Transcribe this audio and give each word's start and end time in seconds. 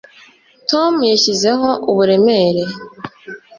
Tom 0.69 0.93
yashyizeho 1.11 1.69
uburemere 1.91 2.63